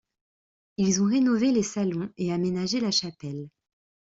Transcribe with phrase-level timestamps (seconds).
[0.77, 3.49] Ils ont rénové les salons et aménagé la chapelle.